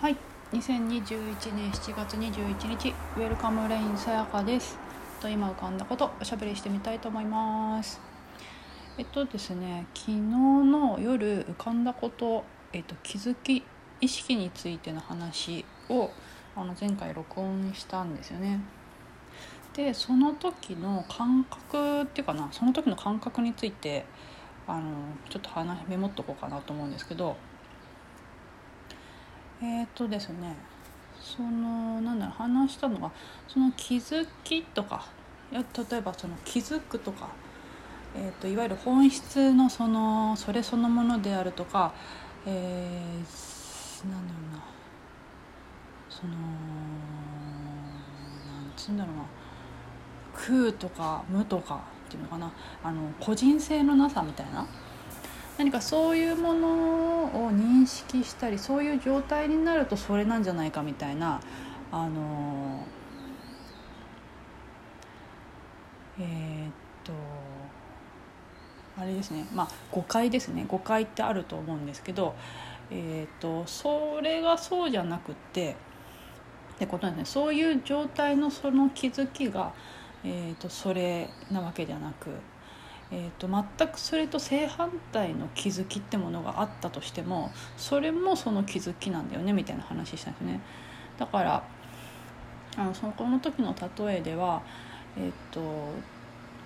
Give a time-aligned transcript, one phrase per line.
[0.00, 0.16] はい。
[0.52, 4.78] 2021年7月21日ウェルカムレインさやかです。
[5.20, 8.00] と今浮かんだことおしゃべりしてみたいと思います。
[8.96, 13.62] えっとですね昨日の夜浮かんだことえっと気づき
[14.00, 16.10] 意識についての話を
[16.56, 18.58] あの前回録音したんですよね。
[19.74, 24.06] でその時の感覚っていうかなその時の感覚について
[24.66, 24.92] あの
[25.28, 27.36] ちょっと話メモっとこうかなと思うんですけど
[29.62, 30.56] えっ、とですね
[31.20, 33.10] そのなんだろう話したのが
[33.46, 35.06] その気づきとか
[35.52, 37.28] や例えばその気づくとか、
[38.16, 41.92] えーと、いわゆる本質のそのそれそのものであるとか、
[42.46, 44.64] えー、なんだろうな
[46.08, 46.42] そのなん
[48.76, 49.22] つうんだろうな
[50.32, 52.52] 空とか無とかっていうのかな
[52.82, 54.66] あの個人性のなさみたいな
[55.60, 61.38] 何かそういうものを認識したりそういう状態になるとそれなんじゃないかみたいな
[61.92, 62.82] あの
[66.18, 66.72] えー、っ
[67.04, 67.12] と
[68.96, 69.46] あれですね。
[69.54, 70.64] まあ誤解ですね。
[70.66, 72.34] 誤解ってあると思うんですけど、
[72.90, 75.76] えー、っとそれがそうじゃなくて
[76.76, 77.24] ってことですね。
[77.26, 79.74] そういう状態のその気づきが、
[80.24, 82.30] えー、っとそれなわけじゃなく
[83.12, 90.60] えーと、全くそれと正反対の気づきってものがあったとしてもそれもその気づきなんだよねみたいな話したんですね。
[91.18, 91.64] だから
[92.76, 94.62] あのそのこの時の例えでは
[95.16, 95.60] え、ー、と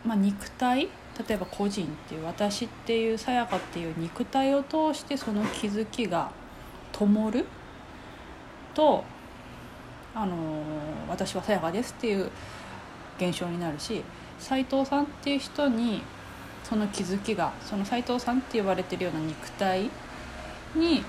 [0.05, 0.89] まあ肉体
[1.29, 6.31] 例えば個人っていう私っていうさやかっていう肉体を通してその気づきが
[6.93, 7.47] 灯る
[8.75, 9.05] と
[10.15, 10.37] あの
[11.09, 12.31] 私はさやかですっていう
[13.19, 14.03] 現象になるし
[14.39, 16.03] 斎藤さんっていう人に
[16.65, 19.91] その気づきがその斎藤さんって呼ばれてるような肉体
[20.75, 21.05] に、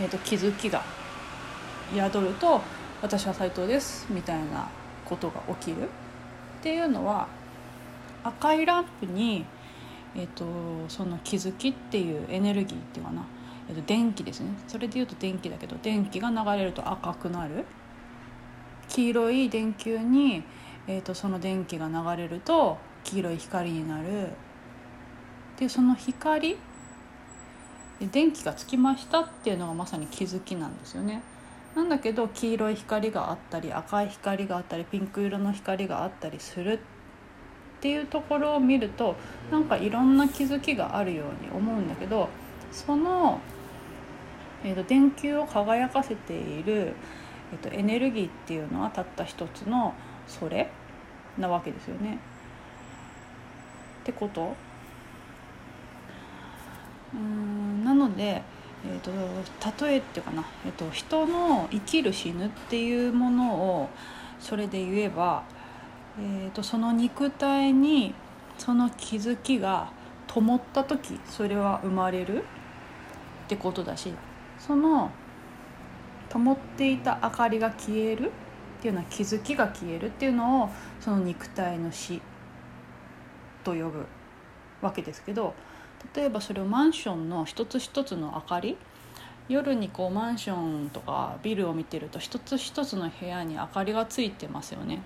[0.00, 0.82] えーと、気づきが
[1.94, 2.62] 宿ると
[3.02, 4.68] 「私は斎藤です」みたいな
[5.04, 5.88] ことが起きる。
[6.60, 7.26] っていうのは
[8.22, 9.46] 赤いランプに、
[10.14, 10.44] えーと、
[10.88, 13.24] その気づきっていうエネルギーっていうかな、
[13.68, 14.50] えーと電気ですね。
[14.68, 17.64] それでいうと電気だけど電気が流れると赤くなる。
[18.88, 20.42] 黄色い電球に、
[20.86, 24.28] えー、とその電気が流れると黄色い光になる
[25.58, 26.56] でその光
[28.00, 31.22] 電気がつきましたっていうのがまさに気づきなんですよね。
[31.74, 36.78] なんだけど黄色い光があったり赤い光があったりピンク色の光があったりするっ
[37.80, 39.14] ていうところを見ると
[39.52, 42.28] なんかいろんな気づきがあるように思うんだけど
[42.72, 43.40] その、
[44.64, 46.94] えーと、電球を輝かせている、
[47.52, 49.94] えーとエネルギーっていうのはたった一つの
[50.26, 50.70] それ
[51.38, 52.18] なわけですよね。
[54.10, 54.54] ってこと？
[57.14, 58.42] うんなので、
[58.86, 59.10] えーと、
[59.84, 63.88] 例えっていうかな、えーと、人の生きる死ぬっていうものを
[64.38, 65.42] それで言えば、
[66.18, 68.14] えーと、その肉体に
[68.58, 69.90] その気づきが
[70.28, 72.44] 灯った時それは生まれる
[73.46, 74.14] ってことだし
[74.58, 75.10] その
[76.28, 78.30] 灯っていた明かりが消える
[78.78, 82.22] っていうのは気づきが消えるっていうのをその肉体の死
[83.64, 84.06] と呼ぶ
[84.80, 85.54] わけですけど
[86.14, 88.76] 例えばそれをマンションの一つ一つの明かり
[89.48, 95.02] 夜にこうマンションとかビルを見てると一つ一つの部屋に明かりがついてますよね。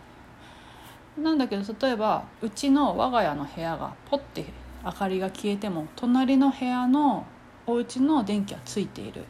[1.19, 4.45] なんだけど例えばうちの我が家の部屋がポッて
[4.85, 7.25] 明かりが消えても隣の部屋の
[7.67, 9.25] お家の電気はついている。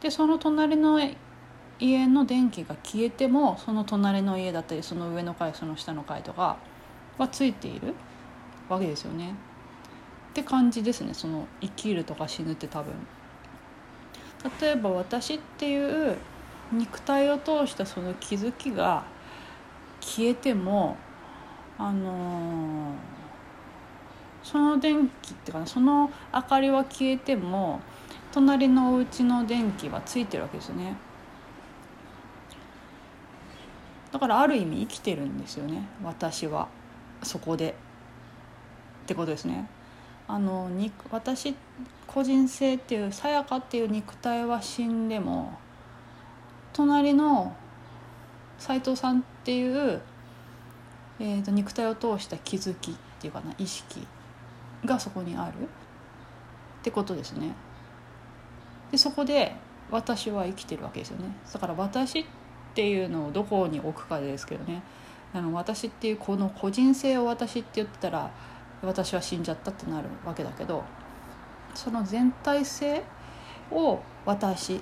[0.00, 1.00] でその隣の
[1.80, 6.58] 家の電気が消えてもその隣の家だったりその上の階その下の階とか
[7.18, 7.94] はついている。
[8.72, 9.34] わけですよね。
[10.30, 12.94] って感じですねその生きるとか死ぬって多分。
[14.60, 16.16] 例えば私っていう
[16.72, 19.04] 肉体を通したその気づきが
[20.00, 20.96] 消えても
[21.78, 22.94] あのー、
[24.42, 27.80] その電気っていうかなその明かりは消えても
[28.32, 30.96] 隣のお家の電気はついてるわけですよね
[34.10, 36.68] だからある意味生きてるんですよね私は
[37.22, 37.74] そこで
[39.12, 39.68] ってことですね。
[40.26, 41.54] あの肉私
[42.06, 45.58] 個人性っていうさやかっていう肉体は死んでも
[46.72, 47.54] 隣の
[48.58, 50.00] 斎藤さんっていう、
[51.20, 54.06] えーと、肉体を通した気づきっていうかな意識
[54.84, 55.66] がそこにあるっ
[56.82, 57.52] てことですね。
[58.90, 59.54] でそこで
[59.90, 61.36] 私は生きてるわけですよね。
[61.52, 62.24] だから私っ
[62.74, 64.82] ていうのをどこに置くかですけどね
[65.34, 68.30] あの私っていうこの個人性を私って言ったら
[68.82, 70.84] 私は死んじゃったってなるわけだけど
[71.74, 73.02] その全体性
[73.70, 74.80] を私っ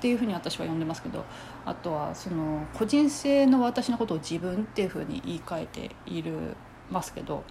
[0.00, 1.24] ていうふうに私は呼んでますけど
[1.64, 6.56] あとはその個人性の私のことを自分っていうふうに言い換えている
[6.90, 7.44] ますけど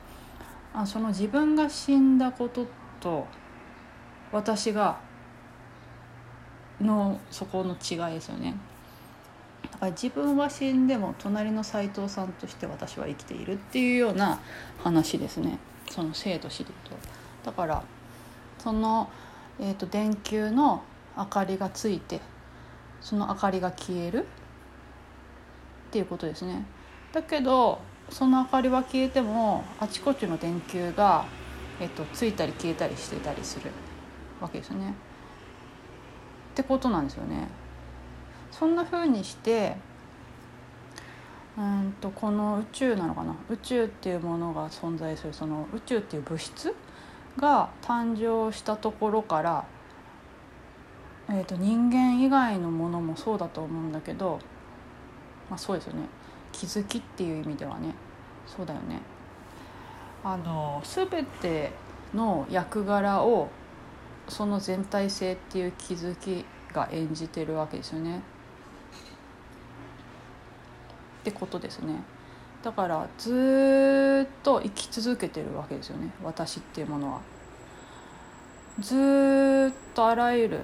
[0.73, 2.67] あその自分が死んだこと
[2.99, 3.25] と
[4.31, 4.99] 私が
[6.79, 8.55] のそこの違いですよね。
[9.81, 14.39] だから自分は死んでも隣の斎藤さんとして私は生きているっていうような
[14.77, 15.57] 話ですね
[15.89, 16.91] その生と死でと
[17.43, 17.83] だから
[18.59, 19.09] その、
[19.59, 20.83] えーと、電球の
[21.17, 22.21] 明かりがついて
[23.01, 24.25] その明かりが消えるっ
[25.89, 26.63] ていうことですね
[27.11, 27.79] だけど
[28.11, 31.25] その明かりは消えてもあちこちの電球が、
[31.79, 33.71] えっと、ついたり消えたりしてたりする
[34.39, 34.91] わけですよね。
[34.91, 34.93] っ
[36.55, 37.47] てことなんですよね。
[38.51, 39.75] そんな風にして
[41.57, 43.35] うんとこの宇宙なのかな？
[43.49, 45.33] 宇宙っていうものが存在する。
[45.33, 46.73] その宇宙っていう物質
[47.37, 49.65] が誕生したところから、
[51.29, 54.39] えー、と人間以外のものもそうだと思うんだけど、
[55.49, 56.07] まあ、そうですよね。
[56.51, 57.93] 気づきっていう意味ではね。
[58.47, 58.99] そうだよね。
[60.23, 61.71] あの全て
[62.13, 63.49] の役柄を
[64.27, 68.21] その全体性っていう気づきが演じてるわけですよね。
[71.21, 72.03] ってことですね。
[72.63, 77.21] だからずっと生き続けてるわけですよね私っていうものは。
[78.79, 80.59] ずっとあらゆる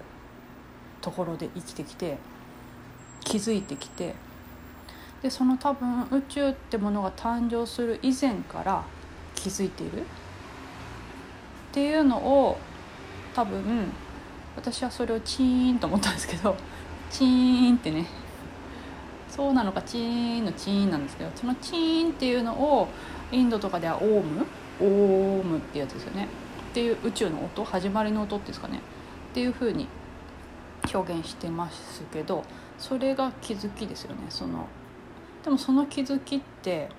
[1.02, 2.18] ところで生きてきて
[3.22, 4.16] 気づいてきて
[5.22, 8.84] でその多分宇宙ってものが誕生する以前から
[9.36, 10.04] 気づいているっ
[11.74, 12.58] ていうのを
[13.36, 13.92] 多分
[14.56, 16.56] 私はそれをチーンと思ったんですけど
[17.12, 18.08] チーンってね
[19.38, 22.88] そうなのかチーンのチーンなんですけどそのチーンっていうのを
[23.32, 24.46] インドとかではオーム？
[24.82, 26.28] オームってやつですよね。
[26.72, 28.80] っていう宇宙の音始まりの音っていうんですかね。
[29.32, 29.88] っていうふうに
[30.92, 32.44] 表現してますけど
[32.80, 34.24] それが気づきですよね。
[34.30, 34.68] その
[35.44, 36.90] でもその気づきって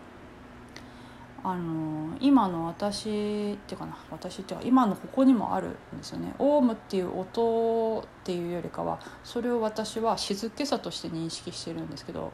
[1.45, 6.35] あの今の私っていうかな私っていうか今のここにもあるんですよね。
[6.39, 12.33] オウムっていう音っていうよりかはそれを私は静けさとして認識してるんですけど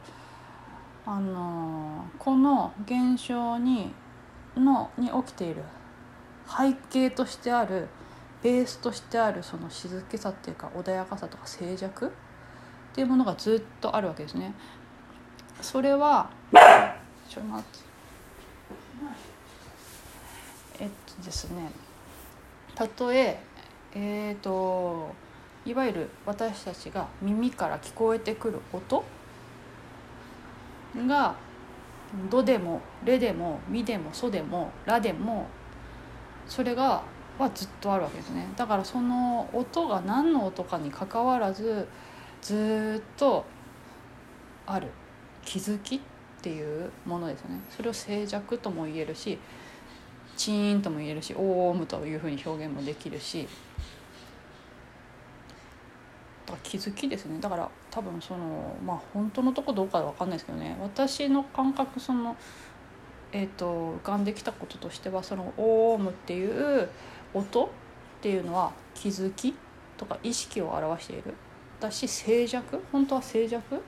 [1.07, 3.93] あのこの現象に
[4.57, 5.63] のに起きている
[6.47, 7.89] 背景としてある
[8.43, 12.11] ベースとしてあるその静けさっていうか穏やかさとか静寂っ
[12.95, 14.55] ていうものがずっとあるわけですね。
[15.61, 16.31] それは
[17.29, 17.94] ちょっと待って
[20.81, 21.71] えっとですね
[22.75, 23.41] たとえ
[23.97, 25.15] えーと、
[25.65, 29.05] いわゆる私たちが耳から聞こえてくる音
[31.07, 31.37] が
[32.29, 35.47] 「ド」でも「レ」でも「ミ」でも「ソ」でも「ラ」でも
[36.49, 37.03] それが
[37.39, 38.49] はずっとあるわけですね。
[38.57, 41.87] だからその音が何の音かにかかわらず
[42.43, 43.45] ずっと
[44.67, 44.89] ある。
[45.45, 46.01] 気づき
[46.45, 47.61] っていうものですよね。
[47.75, 49.39] それを静寂とも言えるし
[50.37, 53.49] チーンとも言えるしオームというふうに表現もできるし
[56.45, 57.41] だから気づきですね。
[57.41, 60.77] だから多分そのまあ本当のとこどうかは分かんないですけどね。
[60.83, 62.37] 私の感覚その
[63.37, 66.89] えーと、浮かんできたこととしてはそのオームっていう
[67.33, 67.69] 音っ
[68.21, 69.55] ていうのは気づき
[69.97, 71.35] とか意識を表している。
[71.81, 73.83] だし静寂本当は静寂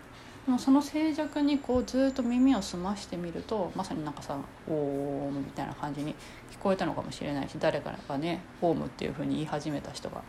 [0.50, 4.38] もその静寂にこうずっと耳を澄ましてみるとまさになんかさ
[4.69, 6.15] 「オーム」みたいな感じに
[6.53, 10.23] 聞こえたのかもしれないし誰かがね「オーム」っていうふうに言い始めた人が。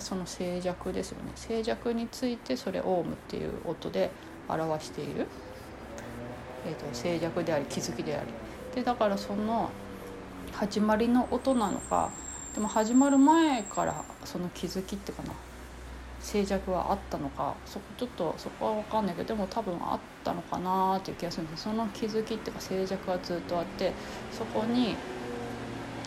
[0.00, 1.32] その静寂ですよね。
[1.34, 4.10] 静寂についてそれ「オーム」っていう音で
[4.48, 5.26] 表している、
[6.64, 8.32] えーと、静寂であり気づきであり。
[8.74, 9.70] でだからその
[10.52, 12.10] 始まりの音なのか
[12.54, 15.34] でも始まる前からその気づきっていうかな。
[16.22, 17.54] 静寂はあったのか。
[17.66, 21.64] そこちょっとそこは分かんないけどでも多分あったのかなっていう気がするんです。
[21.64, 23.92] その気づきっていうか静寂がずっとあって
[24.30, 24.96] そこに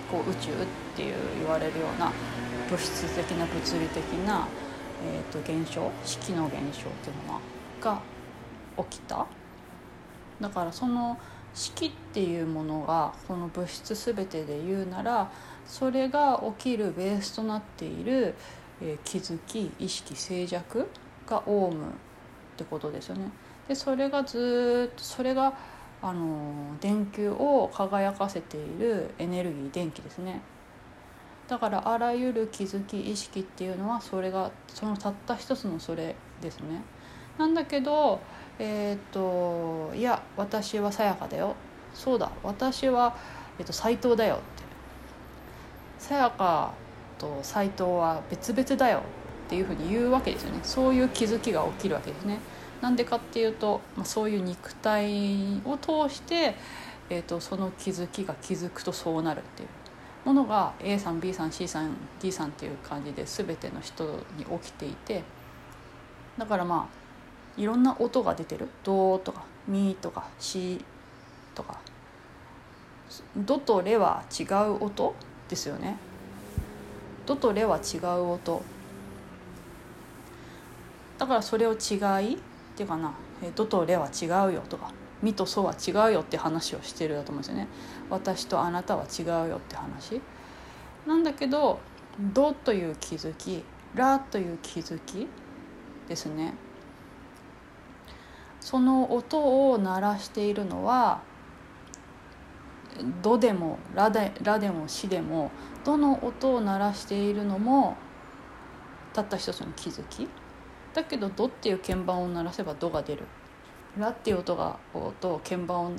[0.10, 0.54] こう宇宙っ
[0.96, 2.12] ていう言われるような
[2.70, 4.48] 物質的な物理的な、
[5.04, 7.42] えー、と現象式の現象っていうの
[7.82, 8.02] が
[8.90, 9.26] 起きた。
[10.40, 11.18] だからその
[11.54, 15.32] 式っていうものがこの物質全てで言うなら
[15.66, 18.36] それが起きるベースとなっている
[18.82, 20.86] えー、気づき意識静寂
[21.28, 21.90] がオウムっ
[22.58, 23.32] てことですよね。
[23.68, 25.54] でそれがずっとそれが
[26.02, 30.42] あの電球を輝かせているエネルギー電気ですね。
[31.48, 36.82] だからあらゆる気づき意識っていうのはそれがそのたった一つのそれですね。
[37.38, 38.20] なんだけど
[38.60, 41.56] えっ、といや私はさやかだよ
[41.94, 43.16] そうだ私は、
[43.60, 44.64] えーと、斎藤だよって
[45.98, 46.74] さやか
[47.18, 49.02] と斎藤は別々だよ
[49.48, 50.60] っていうふうに言うわけですよね。
[50.64, 52.40] そういう気づきが起きるわけですね。
[52.82, 56.56] なんでかっていうと、まあ、そういう肉体を通して、
[57.10, 59.70] えーと、その気づきが気づくとそうなるっていう。
[60.26, 64.04] ものが A さん B さん C さん D さんっていう感じで全ての人
[64.38, 65.24] に起きていて。
[66.38, 70.84] だからまあいろんな音が出てる「ド」とか「ミ」とか「シ」
[71.56, 71.80] とか
[73.38, 75.16] 「ド」と「レ」は違う音
[75.48, 75.98] ですよね。
[77.26, 78.62] ドとレは違う音。
[81.18, 82.38] だからそれを違いっ
[82.76, 83.14] ていうかな
[83.56, 84.92] 「ドとレは違うよ」とか
[85.24, 87.68] 「ミとソは違うよ」って話をしてるだと思うんですよね。
[88.10, 90.22] 私とあなたは違うよって話。
[91.08, 91.80] なんだけど
[92.34, 93.64] 「ド」という気づき
[93.96, 95.28] 「ラ」という気づき
[96.08, 96.54] ですね。
[98.60, 101.22] その音を鳴らしているのは
[103.22, 105.52] 「ド」でも「ラ」でラでも「シ」でも
[105.86, 107.96] どの音を鳴らしているのも
[109.14, 110.28] たった一つの気づき。
[110.94, 113.24] だけど「ド」っていう鍵盤を鳴らせば「ド」が出る
[113.98, 115.92] 「ラ」っていう音が音鍵盤を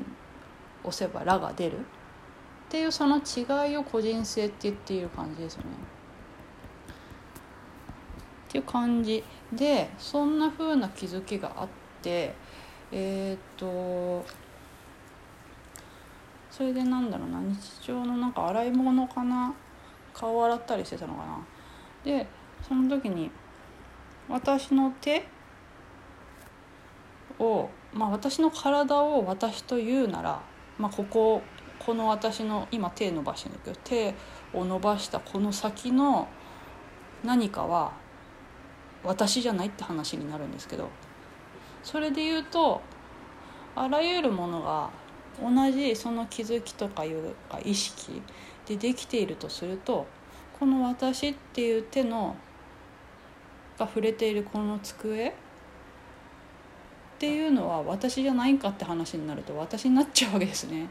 [0.84, 1.78] 押せば「ラ」が出る。
[1.78, 5.68] っていうその違いを個人性って言っている感じですよね。
[8.48, 11.68] っていう感じでそんな風な気づきがあっ
[12.02, 12.34] て
[12.90, 14.24] えっ、と
[16.50, 19.54] それでなんだろうな日常のなんか洗い物かな
[20.16, 21.38] 顔洗ったりしてたのかな。
[22.04, 22.26] で
[22.66, 23.30] その時に
[24.28, 25.26] 私の手
[27.38, 30.40] をまあ私の体を私と言うなら、
[30.78, 31.42] まあ、ここ
[31.78, 34.14] この私の今手伸ばしてるんだけど手
[34.54, 36.28] を伸ばしたこの先の
[37.22, 37.92] 何かは
[39.04, 40.88] 私じゃないって話になるんですけど
[41.82, 42.80] それで言うと
[43.74, 44.90] あらゆるものが
[45.40, 48.22] 同じその気づきとかいうか意識
[48.66, 50.06] でできているとすると
[50.58, 52.36] この私っていう手の
[53.78, 55.32] が触れているこの机っ
[57.18, 60.88] ていうのは私じゃないんかって話になると私になっちゃうわけですね。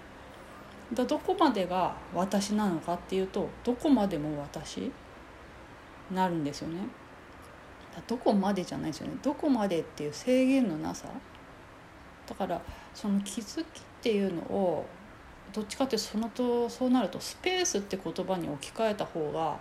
[0.94, 4.92] だどこまでが私なのかっていうとどこまでも私
[6.12, 6.88] なるんですよね。
[8.08, 11.08] どこまでじゃないですよねどこまでっていう制限のなさ
[12.28, 12.62] だから
[12.94, 14.86] その気づきっていうのを
[15.54, 19.58] どっちかってそのとそうなるとスペースって言葉に置き換えた方が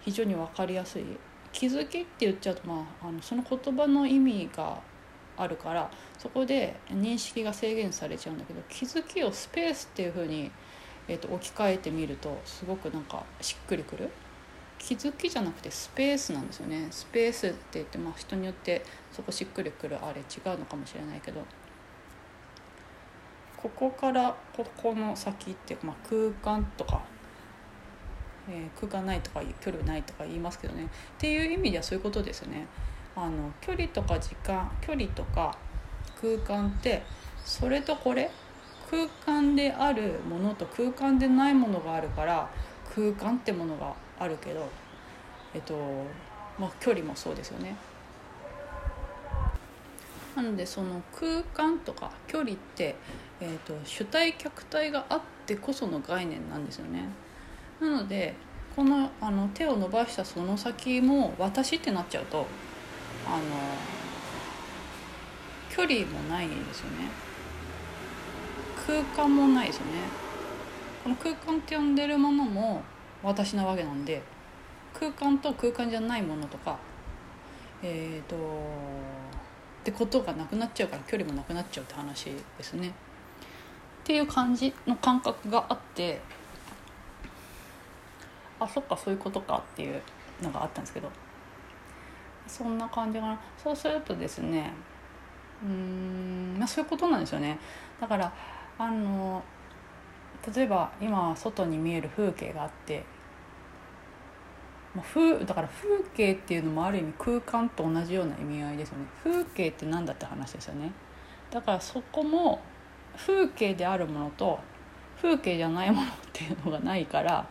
[0.00, 1.04] 非常に分かりやすい。
[1.52, 4.80] 気づきって言っちゃうと、まあ、あのその言葉の意味が
[5.36, 10.50] あるからそこで認識が制限されちゃうんだけど気づきをスペースっていうふうに、
[11.08, 14.10] えーと、置き換えてみるとすごくなんかしっくりくる。
[14.78, 16.88] 気づきじゃなくてスペースなんですよね。
[16.90, 21.40] スペースって言って、まあ、人によってそこしっくりくるあれ違うのかもしれないけど。
[23.62, 27.00] ここからここの先っていうか、まあ、空間とか、
[28.50, 30.88] えー、空間ないとか距離ないとか言いますけどねっ
[31.18, 32.66] ていう意味ではそういうことですよね。
[33.14, 35.56] あの距離とか時間距離とか
[36.20, 37.02] 空間って
[37.44, 38.30] それとこれ
[38.90, 42.50] 空間であるものと空間でないものがあるから
[42.94, 44.68] 空間ってものがあるけど
[45.54, 45.74] えっと
[46.58, 47.76] まあ距離もそうですよね。
[50.34, 52.96] なのでその空間とか距離って
[53.42, 57.08] えーと、主体客体があってこその概念なんですよね。
[57.80, 58.34] なので
[58.76, 62.46] このあの手を伸ばしたその先も私ってなっちゃうと
[63.26, 63.42] あの
[65.74, 67.08] 距離もないですよね。
[68.86, 69.92] 空間もないですよね。
[71.02, 72.82] この空間って呼んでるものも
[73.24, 74.22] 私なわけなんで
[74.94, 76.78] 空間と空間じゃないものとか
[77.82, 78.38] えっ、ー、とっ
[79.82, 82.92] てことがなくなっちゃうから距離もなくなっちゃうって話ですね。
[84.02, 86.20] っていう感じの感覚があって
[88.60, 90.02] あそっかそういうことかっていう
[90.42, 91.10] のがあったんですけど。
[92.46, 93.40] そんな感じかな。
[93.56, 94.72] そうするとですね
[95.62, 97.58] うんまあそういうことなんですよね。
[98.00, 98.32] だから
[98.78, 99.42] あの
[100.54, 103.04] 例えば今外に見える風景があって
[105.14, 109.06] 風だから風景っていうのもある意味空間と同じような意味合いですよね。
[109.22, 110.92] 風景って何だって話ですよね。
[111.50, 112.60] だからそこも
[113.16, 114.58] 風景であるものと
[115.20, 117.46] 風景じゃないものっていうのがないから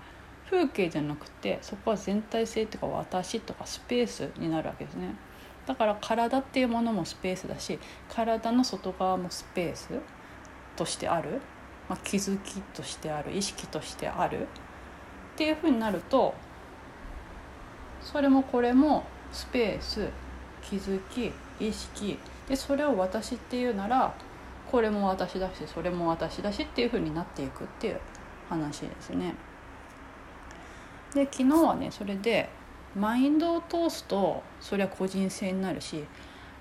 [0.49, 5.15] 風景じゃなくてそこは全体性とか私とかスペースになるわけですね。
[5.65, 9.89] だから体っていうものもスペースだし体の外側もスペース
[10.75, 11.39] としてある、
[11.87, 14.41] まあ、気づきとしてある意識としてある。
[14.41, 14.45] っ
[15.37, 16.33] ていうふうになると
[18.01, 20.09] それもこれもスペース
[20.61, 22.17] 気づき意識。
[22.49, 24.13] でそれを私っていうなら
[24.71, 27.99] これも私だしそれも私だしっていう風になっていくっていう
[28.49, 29.35] 話ですね。
[31.13, 32.49] で昨日はねそれで
[32.95, 36.05] マインドを通すとそれは個人性になるし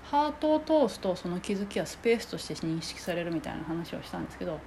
[0.03, 4.59] ハートを通すとその気づきはスペースとして認識されるみたいな話をしたんですけど、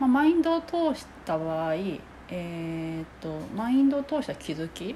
[0.00, 4.94] まあ、マインドを通した場合、えー、っとマインドを通した気づきっ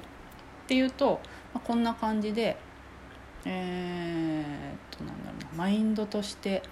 [0.67, 1.19] ていうと、
[1.53, 2.57] まあ、こんな感じで
[3.45, 6.63] えー、っとなんだろうなマインドとして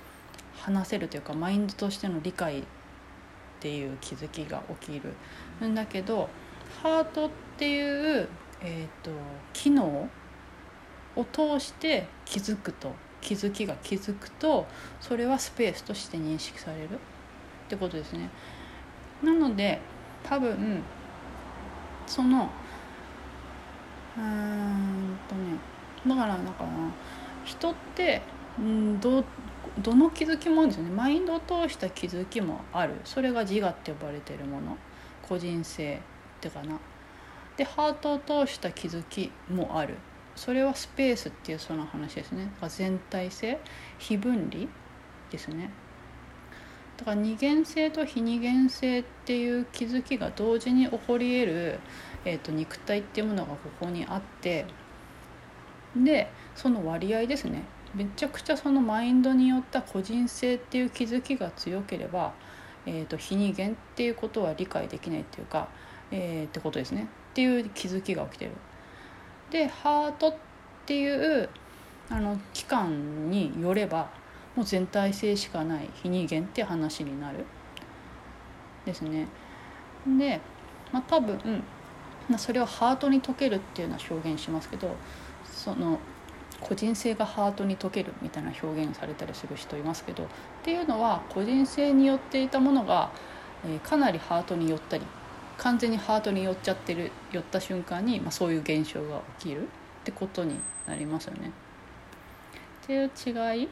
[0.60, 2.64] 話せるというかマインドとしての理解っ
[3.60, 5.02] ていう気づきが起き
[5.62, 6.30] るんだけど
[6.82, 8.28] ハートっていう、
[8.62, 9.12] えーと、
[9.54, 10.10] 機能
[11.16, 14.66] を通して気づくと気づきが気づくと
[15.02, 16.90] それはスペースとして認識されるっ
[17.68, 18.30] てことですね。
[19.22, 19.80] なので
[20.24, 20.82] 多分
[22.08, 22.50] その
[24.18, 25.58] うんとね
[26.08, 26.70] だからだから
[27.44, 28.22] 人って
[28.58, 29.24] うんど
[29.80, 30.92] どの気づきもあるんですよね。
[30.92, 32.96] マインドを通した気づきもある。
[33.06, 34.78] それが自我って呼ばれてるもの。
[35.22, 36.00] 個人性っ
[36.42, 36.80] てかな。
[37.56, 39.96] でハートを通した気づきもある。
[40.36, 42.52] それはスペースっていうその話ですね。
[42.68, 43.60] 全体性
[43.98, 44.68] 非分離
[45.30, 45.70] ですね。
[46.98, 51.80] だから二元性と非二元性っていう気づきが同時に起こり得る、
[52.26, 54.66] えーと肉体っていうものがここにあって
[55.96, 57.64] でその割合ですね。
[57.96, 62.34] めちゃくちゃそのマインドによった個人性っていう気づきが強ければ、
[62.86, 65.68] えーと、非二元っていうことは理解できないっていうか、
[66.12, 68.52] えー、ってことですねっていう気づきが起きてる。
[69.52, 70.36] でハートっ
[70.86, 71.50] ていう
[72.10, 74.10] あの期間によれば
[74.56, 77.46] もう全体性しかない非二元って話になる
[78.86, 79.28] ですね。
[80.18, 80.40] で、
[80.92, 81.38] まあ、多分、
[82.30, 84.96] まあ、それをハートに溶けるっていうのは表現しますけど
[85.44, 86.00] その
[86.62, 90.28] 個人性がハートに溶けるみたいな表現されたりする人いますけどっ
[90.64, 93.12] ていうのは個人性によっていたものが、
[93.66, 95.04] え、かなりハートに寄ったり
[95.58, 99.66] 完全にハートに寄っちゃってる寄った瞬間に、まあ、そういう現象が起きるっ
[100.04, 100.56] てことに
[100.88, 101.52] なりますよね。
[102.84, 103.12] っていう
[103.56, 103.70] 違い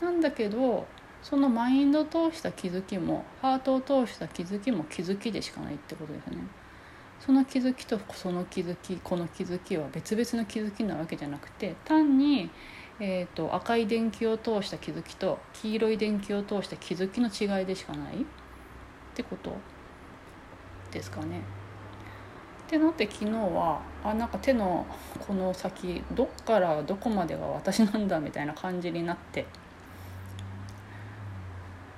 [0.00, 0.86] なんだけど
[1.22, 6.42] そのマインドを通した気づきもハートを通した気づきも気づきでしかないってことですよね。
[7.20, 12.50] その気づきとその気づきこの気づきは別々の気づきなわけじゃなくて単に、
[13.00, 18.18] えーと、赤い電球を通した気づきと黄色い電球を通した気づきの違いでしかないっ
[19.14, 19.56] てこと
[20.90, 21.40] ですかね。
[22.66, 24.84] ってなって昨日はあなんか手の
[25.24, 29.46] この先どっからどこまでが私なんだみたいな感じになって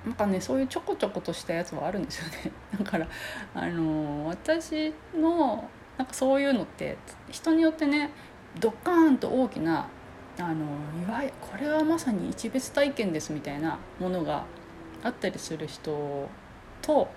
[0.05, 2.51] なんかねそういうちょこちょことしたやつはあるんですよね。
[2.79, 3.07] だから
[3.53, 6.97] あの私のなんかそういうのって
[7.29, 8.09] 人によってね
[8.59, 9.87] ドッカーンと大きな
[10.37, 10.65] あの
[11.05, 14.45] いわゆるこれはまさに一別体験ですみたいなものが
[15.03, 16.29] あったりする人
[16.81, 17.09] と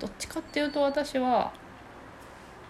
[0.00, 1.52] どっちかっていうと私は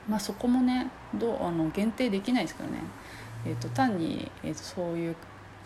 [0.06, 2.80] まあそこもねどうあの限定できないですけどね、
[3.46, 5.16] えーと、単に、えーとそういう、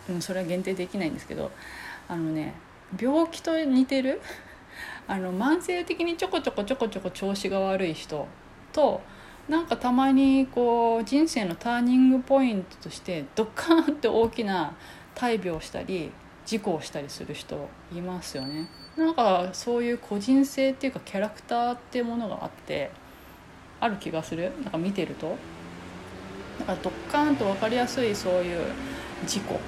[0.09, 1.51] うん、それは限定できないんですけど
[2.07, 2.53] あのね
[2.99, 4.21] 病気と似てる？
[5.07, 8.27] あの慢性的にちょこちょこちょこちょこ調子が悪い人
[8.71, 9.01] と
[9.47, 14.75] なんかたまにこう人生のターニングポイントとしてドカーンって大きな
[15.15, 16.11] 大病したり
[16.45, 18.69] 事故をしたりする人いますよね。
[18.95, 22.91] なんかそういう個人性っていうかキャラクターっていうものがあって
[23.79, 24.51] ある気がする？
[24.61, 25.35] なんか見てると？
[26.59, 28.61] だからドッカーンと分かりやすいそういう
[29.25, 29.59] 事故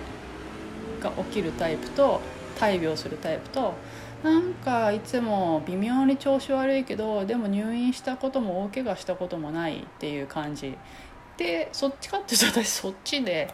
[1.00, 2.22] が起きるタイプと
[2.62, 3.74] 大病するタイプと
[4.22, 10.78] なんかいつも微妙に調子悪いけどでも入院したことも大怪我したこともないっていう感じ。
[11.38, 13.52] でそっちかっていうと私そっちで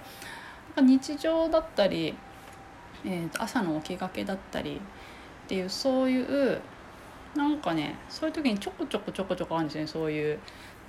[0.75, 2.15] 日常だったり、
[3.05, 4.81] えー、朝の起きがけだったり
[5.45, 6.59] っていうそういう
[7.33, 9.87] なんかねそういう時にちょこちょこちょこちょこあるんですね。
[9.87, 10.39] そういう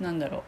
[0.01, 0.41] なんだろう。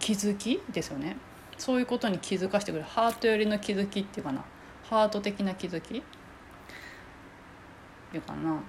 [0.00, 1.16] 気づきですよね。
[1.56, 2.88] そういうことに気づかせてくれる。
[2.88, 4.44] ハート寄りの気づきっていうかな。
[4.88, 5.98] ハート的な気づき？
[5.98, 6.02] っ
[8.10, 8.60] ていうかな？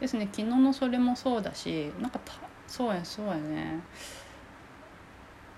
[0.00, 2.34] ですね昨日のそれもそうだしなんかた
[2.66, 3.80] そうやそうやね。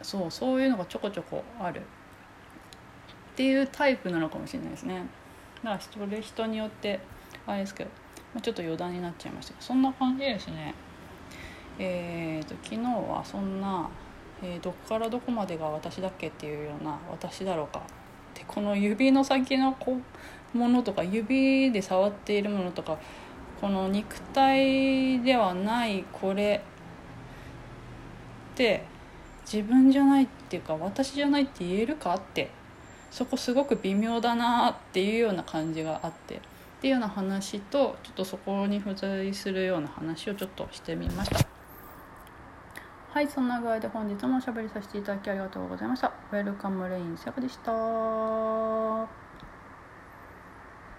[0.01, 1.81] そうそういうのがちょこちょこある。
[1.81, 5.07] っていうタイプなのかもしれないですね。
[5.63, 7.01] だからそれ人によって
[7.47, 7.91] あれですけど、
[8.35, 10.75] まあ、ちょっと余談になっちゃいましたけどそんな感じですね。
[11.81, 13.89] えーと、昨日はそんな、
[14.43, 17.83] えー、どこからどこまでが私だっけっていうような私だろうか。
[18.49, 20.01] この指の先のこ
[20.55, 22.99] ものとか指で触っているものとか
[23.61, 26.63] この肉体ではないこれ
[28.55, 28.85] って
[29.45, 32.51] 自分じゃないっていうか私じゃないって言えるかって
[33.11, 36.41] そこすごく微妙だなっていうような感じがあってっ
[36.81, 41.58] ていうような話とちょっとそこに付随するような話をちょっとしてみました。
[43.19, 46.13] はい、そんな具合で本日もおしゃべりさせていただきありがとうございました。
[46.31, 49.28] ウェルカムレインセカでした。